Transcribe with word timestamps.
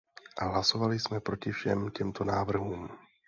Hlasovali 0.41 0.99
jsme 0.99 1.19
proti 1.19 1.51
všem 1.51 1.91
těmto 1.91 2.23
návrhům. 2.23 2.89